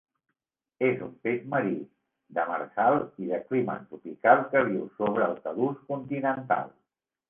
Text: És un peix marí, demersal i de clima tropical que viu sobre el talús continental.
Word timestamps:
És 0.87 1.03
un 1.07 1.11
peix 1.27 1.43
marí, 1.51 1.75
demersal 2.39 2.99
i 3.27 3.31
de 3.35 3.43
clima 3.53 3.79
tropical 3.85 4.45
que 4.53 4.67
viu 4.75 4.93
sobre 5.01 5.31
el 5.31 5.41
talús 5.49 5.89
continental. 5.95 6.79